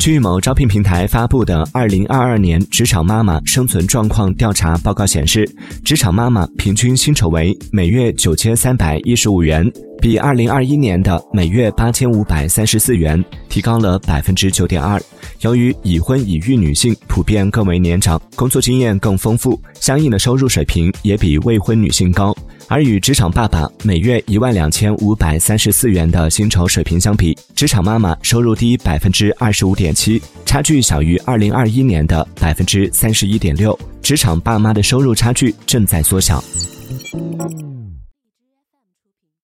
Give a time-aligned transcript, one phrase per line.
[0.00, 5.46] 据某招聘平台发布的《二零二二年职场妈妈生存状况调查报告》显示，
[5.84, 15.00] 职场妈妈平均薪酬为每月九千三百一十五元，比二零二一年的每月八千五百三十四元提高了百分之九点二。
[15.40, 22.34] 由于已婚已育女性普遍更为年长，工作经验更丰富，相应的收入水平也比未婚女性高。
[22.66, 33.78] 而与职场爸爸每月一万两千五百三十四元的薪酬水平相比，职场妈妈收入低百分之二十五点七，差距小于二零二一年的百分之三十一点六。
[34.00, 36.42] 职场爸妈的收入差距正在缩小。